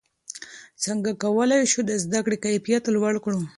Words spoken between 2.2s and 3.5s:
کړې کیفیت لوړ کړو؟